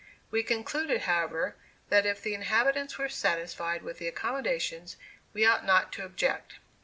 [0.31, 1.57] We concluded, however,
[1.89, 4.97] that if the inhabitants were satisfied with the accommodations,
[5.31, 6.55] we ought not to object.